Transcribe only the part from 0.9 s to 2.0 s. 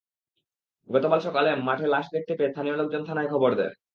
গতকাল সকালে মাঠে